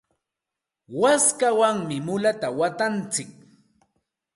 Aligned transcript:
waskawanmi 1.01 1.95
mulata 2.05 2.47
watantsik. 2.59 3.29